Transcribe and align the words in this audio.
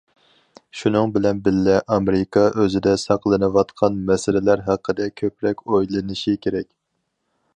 شۇنىڭ 0.77 1.11
بىلەن 1.17 1.41
بىللە، 1.47 1.75
ئامېرىكا 1.95 2.45
ئۆزىدە 2.63 2.95
ساقلىنىۋاتقان 3.03 4.01
مەسىلىلەر 4.09 4.65
ھەققىدە 4.71 5.09
كۆپرەك 5.23 5.65
ئويلىنىشى 5.69 6.37
كېرەك. 6.47 6.69